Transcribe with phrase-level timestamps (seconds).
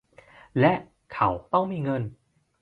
[0.59, 0.73] และ
[1.13, 2.03] เขาต้องมีเงิน